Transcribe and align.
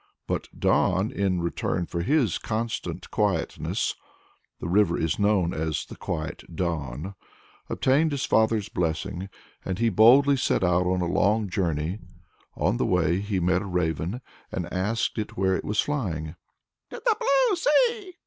But 0.25 0.47
Don, 0.57 1.11
in 1.11 1.41
return 1.43 1.85
for 1.85 2.01
his 2.01 2.39
constant 2.39 3.11
quietness 3.11 3.93
(the 4.59 4.67
river 4.67 4.97
is 4.97 5.19
known 5.19 5.53
as 5.53 5.85
"the 5.85 5.95
quiet 5.95 6.41
Don"), 6.55 7.13
obtained 7.69 8.11
his 8.11 8.25
father's 8.25 8.67
blessing, 8.67 9.29
and 9.63 9.77
he 9.77 9.89
boldly 9.89 10.37
set 10.37 10.63
out 10.63 10.87
on 10.87 11.01
a 11.01 11.05
long 11.05 11.47
journey. 11.51 11.99
On 12.55 12.77
the 12.77 12.85
way, 12.87 13.19
he 13.19 13.39
met 13.39 13.61
a 13.61 13.65
raven, 13.65 14.21
and 14.51 14.73
asked 14.73 15.19
it 15.19 15.37
where 15.37 15.55
it 15.55 15.63
was 15.63 15.79
flying. 15.81 16.33